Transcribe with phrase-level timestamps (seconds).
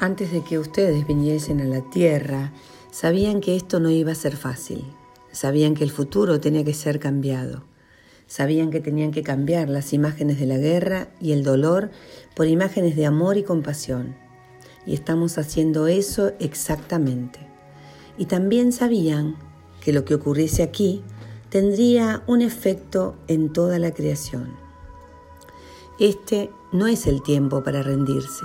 [0.00, 2.52] Antes de que ustedes viniesen a la Tierra,
[2.92, 4.84] sabían que esto no iba a ser fácil.
[5.32, 7.64] Sabían que el futuro tenía que ser cambiado.
[8.28, 11.90] Sabían que tenían que cambiar las imágenes de la guerra y el dolor
[12.36, 14.14] por imágenes de amor y compasión.
[14.86, 17.40] Y estamos haciendo eso exactamente.
[18.16, 19.34] Y también sabían
[19.80, 21.02] que lo que ocurriese aquí
[21.50, 24.54] tendría un efecto en toda la creación.
[25.98, 28.44] Este no es el tiempo para rendirse.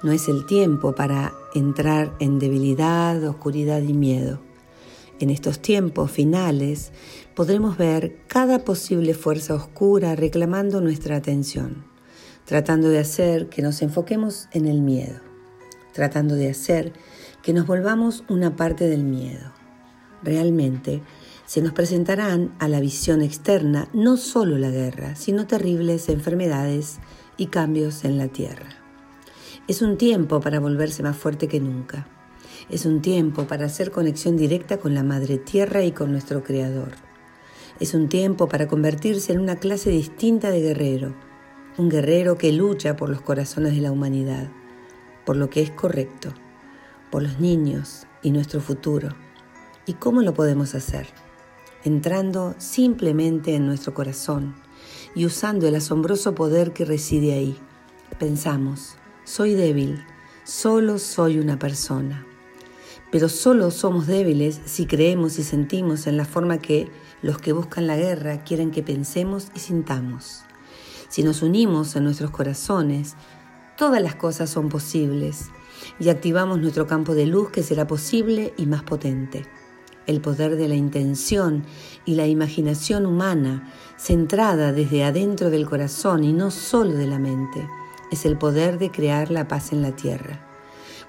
[0.00, 4.38] No es el tiempo para entrar en debilidad, oscuridad y miedo.
[5.18, 6.92] En estos tiempos finales
[7.34, 11.84] podremos ver cada posible fuerza oscura reclamando nuestra atención,
[12.44, 15.18] tratando de hacer que nos enfoquemos en el miedo,
[15.92, 16.92] tratando de hacer
[17.42, 19.52] que nos volvamos una parte del miedo.
[20.22, 21.02] Realmente
[21.44, 27.00] se nos presentarán a la visión externa no solo la guerra, sino terribles enfermedades
[27.36, 28.87] y cambios en la tierra.
[29.68, 32.08] Es un tiempo para volverse más fuerte que nunca.
[32.70, 36.92] Es un tiempo para hacer conexión directa con la Madre Tierra y con nuestro Creador.
[37.78, 41.14] Es un tiempo para convertirse en una clase distinta de guerrero,
[41.76, 44.48] un guerrero que lucha por los corazones de la humanidad,
[45.26, 46.32] por lo que es correcto,
[47.10, 49.10] por los niños y nuestro futuro.
[49.84, 51.08] ¿Y cómo lo podemos hacer?
[51.84, 54.54] Entrando simplemente en nuestro corazón
[55.14, 57.58] y usando el asombroso poder que reside ahí.
[58.18, 58.96] Pensamos,
[59.28, 60.06] soy débil,
[60.42, 62.24] solo soy una persona.
[63.12, 66.90] Pero solo somos débiles si creemos y sentimos en la forma que
[67.20, 70.44] los que buscan la guerra quieren que pensemos y sintamos.
[71.10, 73.16] Si nos unimos en nuestros corazones,
[73.76, 75.50] todas las cosas son posibles
[76.00, 79.44] y activamos nuestro campo de luz que será posible y más potente.
[80.06, 81.66] El poder de la intención
[82.06, 87.68] y la imaginación humana centrada desde adentro del corazón y no solo de la mente
[88.10, 90.44] es el poder de crear la paz en la tierra.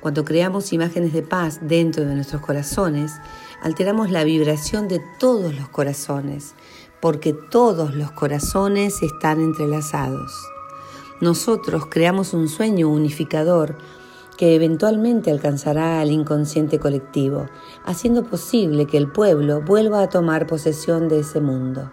[0.00, 3.12] Cuando creamos imágenes de paz dentro de nuestros corazones,
[3.62, 6.54] alteramos la vibración de todos los corazones,
[7.00, 10.32] porque todos los corazones están entrelazados.
[11.20, 13.76] Nosotros creamos un sueño unificador
[14.36, 17.46] que eventualmente alcanzará al inconsciente colectivo,
[17.84, 21.90] haciendo posible que el pueblo vuelva a tomar posesión de ese mundo.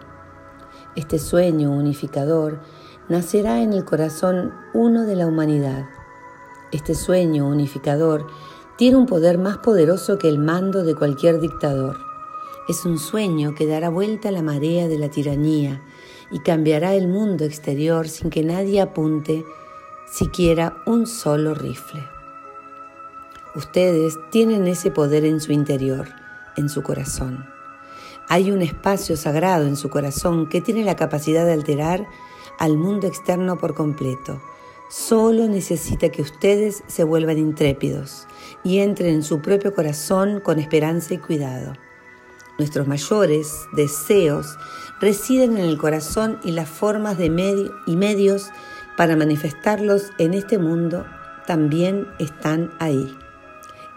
[0.94, 2.60] Este sueño unificador
[3.08, 5.86] nacerá en el corazón uno de la humanidad.
[6.72, 8.26] Este sueño unificador
[8.76, 11.98] tiene un poder más poderoso que el mando de cualquier dictador.
[12.68, 15.80] Es un sueño que dará vuelta a la marea de la tiranía
[16.30, 19.44] y cambiará el mundo exterior sin que nadie apunte
[20.06, 22.02] siquiera un solo rifle.
[23.54, 26.08] Ustedes tienen ese poder en su interior,
[26.56, 27.46] en su corazón.
[28.28, 32.06] Hay un espacio sagrado en su corazón que tiene la capacidad de alterar
[32.58, 34.40] al mundo externo por completo.
[34.88, 38.26] Solo necesita que ustedes se vuelvan intrépidos
[38.62, 41.74] y entren en su propio corazón con esperanza y cuidado.
[42.58, 44.56] Nuestros mayores deseos
[45.00, 48.50] residen en el corazón y las formas de medio y medios
[48.96, 51.04] para manifestarlos en este mundo
[51.46, 53.14] también están ahí.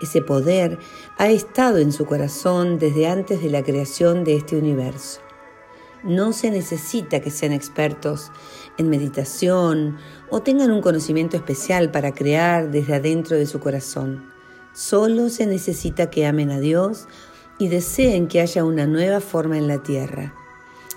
[0.02, 0.78] Ese poder
[1.18, 5.22] ha estado en su corazón desde antes de la creación de este universo.
[6.04, 8.32] No se necesita que sean expertos
[8.78, 9.98] en meditación
[10.30, 14.32] o tengan un conocimiento especial para crear desde adentro de su corazón.
[14.74, 17.08] Solo se necesita que amen a Dios
[17.58, 20.34] y deseen que haya una nueva forma en la tierra.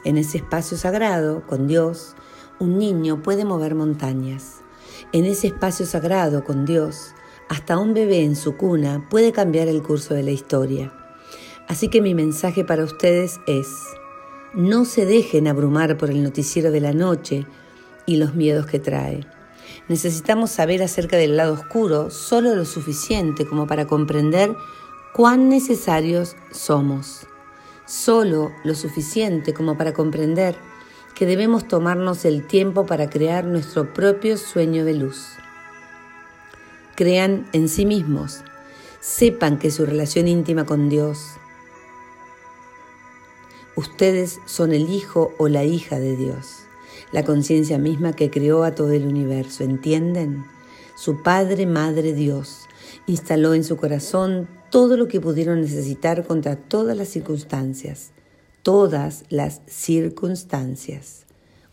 [0.05, 2.15] En ese espacio sagrado, con Dios,
[2.61, 4.61] un niño puede mover montañas.
[5.13, 7.13] En ese espacio sagrado, con Dios,
[7.49, 10.93] hasta un bebé en su cuna puede cambiar el curso de la historia.
[11.67, 13.67] Así que mi mensaje para ustedes es,
[14.55, 17.47] no se dejen abrumar por el noticiero de la noche
[18.07, 19.27] y los miedos que trae.
[19.89, 24.55] Necesitamos saber acerca del lado oscuro solo lo suficiente como para comprender
[25.15, 27.27] cuán necesarios somos.
[27.87, 30.57] Solo lo suficiente como para comprender
[31.15, 35.29] que debemos tomarnos el tiempo para crear nuestro propio sueño de luz.
[36.95, 38.45] Crean en sí mismos,
[39.01, 41.19] sepan que su relación íntima con Dios,
[43.75, 46.65] Ustedes son el hijo o la hija de Dios,
[47.11, 50.45] la conciencia misma que creó a todo el universo, ¿entienden?
[50.95, 52.69] Su Padre, Madre, Dios,
[53.07, 58.11] instaló en su corazón todo lo que pudieron necesitar contra todas las circunstancias,
[58.63, 61.25] todas las circunstancias.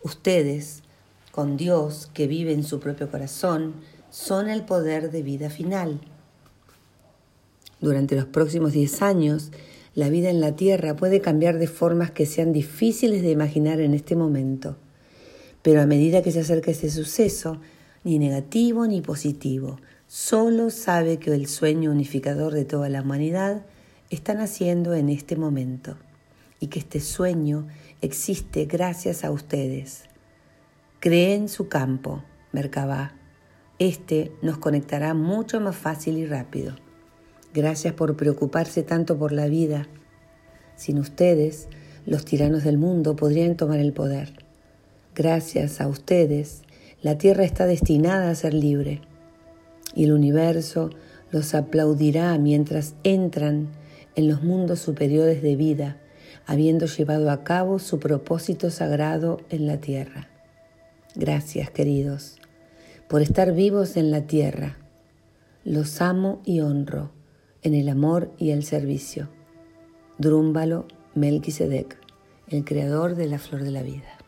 [0.01, 0.83] Ustedes,
[1.31, 3.73] con Dios que vive en su propio corazón,
[4.09, 5.99] son el poder de vida final.
[7.81, 9.51] Durante los próximos diez años,
[9.99, 13.93] la vida en la Tierra puede cambiar de formas que sean difíciles de imaginar en
[13.93, 14.77] este momento,
[15.61, 17.59] pero a medida que se acerca ese suceso,
[18.03, 23.65] ni negativo ni positivo, solo sabe que el sueño unificador de toda la humanidad
[24.09, 25.97] está naciendo en este momento
[26.59, 27.67] y que este sueño
[28.01, 30.03] existe gracias a ustedes.
[30.99, 33.15] Creen su campo, Merkabah.
[33.79, 36.75] Este nos conectará mucho más fácil y rápido.
[37.53, 39.87] Gracias por preocuparse tanto por la vida.
[40.75, 41.67] Sin ustedes,
[42.05, 44.45] los tiranos del mundo podrían tomar el poder.
[45.15, 46.61] Gracias a ustedes,
[47.01, 49.01] la Tierra está destinada a ser libre
[49.95, 50.91] y el universo
[51.31, 53.69] los aplaudirá mientras entran
[54.15, 55.97] en los mundos superiores de vida,
[56.45, 60.29] habiendo llevado a cabo su propósito sagrado en la Tierra.
[61.15, 62.37] Gracias, queridos,
[63.07, 64.77] por estar vivos en la Tierra.
[65.63, 67.18] Los amo y honro
[67.63, 69.29] en el amor y el servicio.
[70.17, 70.85] Drúmbalo
[71.15, 71.97] Melquisedec,
[72.47, 74.18] el creador de la flor de la vida.